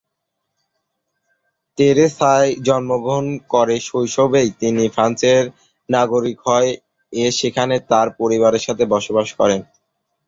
টেরেসায় 1.77 2.49
জন্মগ্রহণ 2.67 3.25
করে 3.49 3.75
শৈশবেই 3.81 4.49
তিনি 4.59 4.83
ফ্রান্সের 4.95 5.43
নাগরিক 5.89 6.37
হয়ে 6.47 6.69
সেখানেই 7.31 7.81
তার 7.91 8.07
পরিবারের 8.19 8.65
সাথে 8.67 8.83
বসবাস 8.93 9.27
করেন। 9.39 9.61